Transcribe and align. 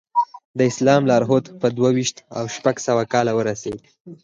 د 0.57 0.59
اسلام 0.71 1.01
لارښود 1.09 1.45
په 1.61 1.67
دوه 1.77 1.89
ویشت 1.97 2.17
او 2.37 2.43
شپږ 2.55 2.75
سوه 2.87 3.03
کال 3.13 3.27
ورسېد. 3.33 3.77